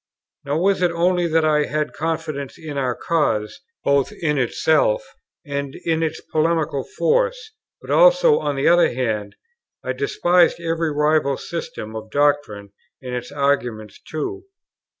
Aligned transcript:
Nor 0.45 0.63
was 0.63 0.81
it 0.81 0.89
only 0.89 1.27
that 1.27 1.45
I 1.45 1.65
had 1.65 1.93
confidence 1.93 2.57
in 2.57 2.75
our 2.75 2.95
cause, 2.95 3.61
both 3.83 4.11
in 4.11 4.39
itself, 4.39 5.05
and 5.45 5.75
in 5.85 6.01
its 6.01 6.19
polemical 6.21 6.83
force, 6.97 7.51
but 7.79 7.91
also, 7.91 8.39
on 8.39 8.55
the 8.55 8.67
other 8.67 8.91
hand, 8.91 9.35
I 9.83 9.93
despised 9.93 10.59
every 10.59 10.91
rival 10.91 11.37
system 11.37 11.95
of 11.95 12.09
doctrine 12.09 12.71
and 12.99 13.13
its 13.13 13.31
arguments 13.31 14.01
too. 14.01 14.45